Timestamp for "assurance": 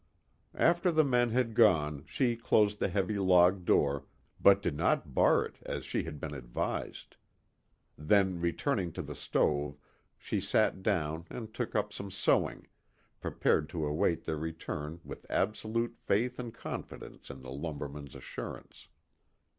18.15-18.87